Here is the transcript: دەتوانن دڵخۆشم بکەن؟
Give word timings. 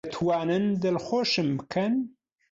دەتوانن 0.05 0.63
دڵخۆشم 0.83 1.49
بکەن؟ 1.59 1.93